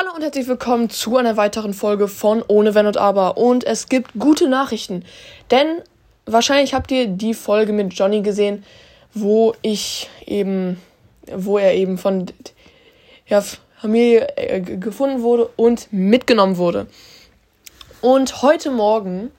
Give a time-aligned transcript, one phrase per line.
[0.00, 3.36] Hallo und herzlich willkommen zu einer weiteren Folge von Ohne Wenn und Aber.
[3.36, 5.04] Und es gibt gute Nachrichten.
[5.50, 5.66] Denn
[6.24, 8.62] wahrscheinlich habt ihr die Folge mit Johnny gesehen,
[9.12, 10.80] wo ich eben,
[11.26, 12.26] wo er eben von
[13.28, 16.86] der Familie äh, gefunden wurde und mitgenommen wurde.
[18.00, 19.32] Und heute Morgen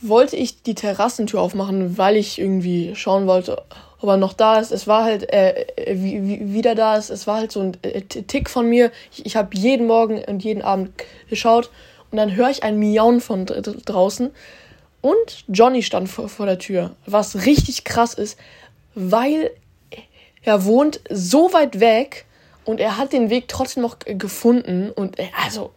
[0.00, 3.62] wollte ich die Terrassentür aufmachen, weil ich irgendwie schauen wollte,
[4.00, 4.72] ob er noch da ist.
[4.72, 7.10] Es war halt äh, äh wie, wieder da ist.
[7.10, 8.90] Es war halt so ein äh, Tick von mir.
[9.12, 10.92] Ich, ich habe jeden Morgen und jeden Abend
[11.28, 11.70] geschaut
[12.10, 14.30] und dann höre ich ein Miauen von draußen
[15.04, 18.38] und Johnny stand vor, vor der Tür, was richtig krass ist,
[18.94, 19.50] weil
[20.42, 22.24] er wohnt so weit weg
[22.64, 25.72] und er hat den Weg trotzdem noch gefunden und äh, also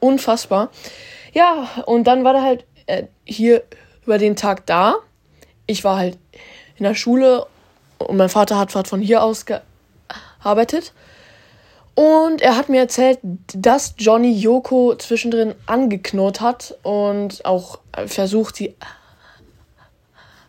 [0.00, 0.72] unfassbar.
[1.32, 3.62] Ja, und dann war er halt äh, hier
[4.04, 4.96] über den Tag da.
[5.66, 6.18] Ich war halt
[6.76, 7.46] in der Schule
[8.04, 10.92] und mein Vater hat von hier aus gearbeitet.
[11.94, 13.20] Und er hat mir erzählt,
[13.54, 18.74] dass Johnny Yoko zwischendrin angeknurrt hat und auch versucht, die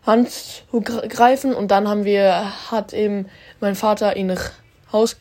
[0.06, 1.53] Hand zu greifen.
[1.53, 3.28] Und dann haben wir, hat eben
[3.59, 4.52] mein Vater ihn nach
[4.92, 5.17] Haus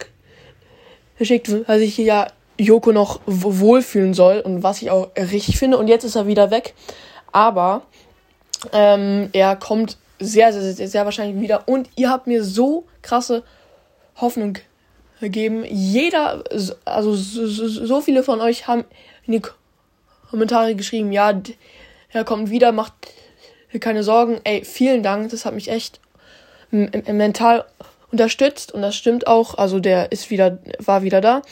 [1.18, 5.76] geschickt, weil sich ja Yoko noch wohlfühlen soll und was ich auch richtig finde.
[5.76, 6.74] Und jetzt ist er wieder weg.
[7.32, 7.82] Aber
[8.72, 11.68] ähm, er kommt sehr, sehr, sehr, sehr wahrscheinlich wieder.
[11.68, 13.42] Und ihr habt mir so krasse
[14.16, 14.58] Hoffnung
[15.20, 15.64] gegeben.
[15.68, 16.44] Jeder,
[16.84, 18.84] also so, so viele von euch haben
[19.26, 19.42] in die
[20.30, 21.32] Kommentare geschrieben, ja,
[22.10, 22.92] er kommt wieder, macht
[23.80, 24.40] keine Sorgen.
[24.44, 26.00] Ey, vielen Dank, das hat mich echt
[26.70, 27.64] mental
[28.10, 29.58] unterstützt und das stimmt auch.
[29.58, 31.42] Also der ist wieder, war wieder da.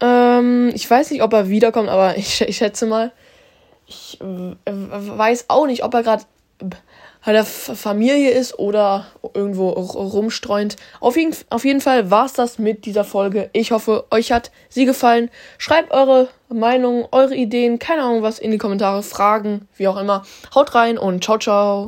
[0.00, 3.12] Ähm, ich weiß nicht, ob er wiederkommt, aber ich, ich schätze mal.
[3.86, 6.24] Ich weiß auch nicht, ob er gerade
[7.24, 10.76] bei der Familie ist oder irgendwo rumstreunt.
[11.00, 13.50] Auf jeden, auf jeden Fall war's das mit dieser Folge.
[13.52, 15.30] Ich hoffe, euch hat sie gefallen.
[15.58, 20.24] Schreibt eure Meinung, eure Ideen, keine Ahnung was in die Kommentare, Fragen, wie auch immer.
[20.54, 21.78] Haut rein und ciao, ciao.